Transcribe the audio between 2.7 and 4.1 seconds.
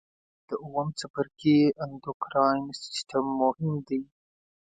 سیستم مهم دی.